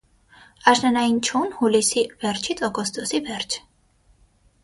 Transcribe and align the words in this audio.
Աշնանային 0.69 1.19
չուն՝ 1.27 1.51
հուլիսի 1.59 2.03
վերջից 2.23 2.65
օգոստոսի 2.71 3.23
վերջ։ 3.27 3.59